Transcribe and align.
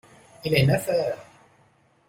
Il 0.43 0.55
est 0.55 0.65
neuf 0.65 0.89
heures. 0.89 1.23